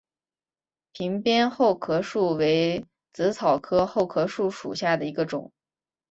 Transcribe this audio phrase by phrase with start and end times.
[0.93, 5.51] 屏边厚壳树为紫草科厚壳树属下的一个种。